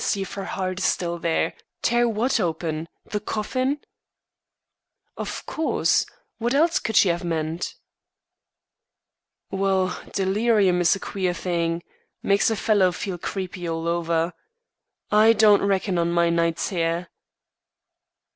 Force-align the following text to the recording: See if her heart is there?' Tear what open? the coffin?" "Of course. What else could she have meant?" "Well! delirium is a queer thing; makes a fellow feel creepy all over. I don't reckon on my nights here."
See 0.03 0.23
if 0.23 0.33
her 0.33 0.45
heart 0.45 0.79
is 0.79 0.95
there?' 0.95 1.53
Tear 1.83 2.09
what 2.09 2.39
open? 2.39 2.87
the 3.05 3.19
coffin?" 3.19 3.81
"Of 5.15 5.45
course. 5.45 6.07
What 6.39 6.55
else 6.55 6.79
could 6.79 6.95
she 6.95 7.09
have 7.09 7.23
meant?" 7.23 7.75
"Well! 9.51 9.95
delirium 10.13 10.81
is 10.81 10.95
a 10.95 10.99
queer 10.99 11.35
thing; 11.35 11.83
makes 12.23 12.49
a 12.49 12.55
fellow 12.55 12.91
feel 12.91 13.19
creepy 13.19 13.69
all 13.69 13.87
over. 13.87 14.33
I 15.11 15.33
don't 15.33 15.61
reckon 15.61 15.99
on 15.99 16.11
my 16.11 16.31
nights 16.31 16.69
here." 16.69 17.09